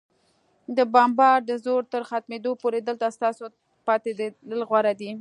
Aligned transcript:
د 0.77 0.79
بمبار 0.93 1.39
د 1.49 1.51
زور 1.65 1.81
تر 1.93 2.01
ختمېدو 2.09 2.51
پورې، 2.61 2.79
دلته 2.81 3.07
ستاسو 3.17 3.43
پاتېدل 3.87 4.59
غوره 4.69 4.93
دي. 4.99 5.09